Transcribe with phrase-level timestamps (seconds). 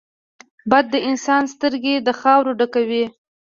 [0.69, 3.05] باد د انسان سترګې د خاورو ډکوي